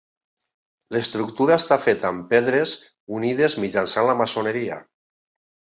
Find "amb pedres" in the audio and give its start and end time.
2.11-2.73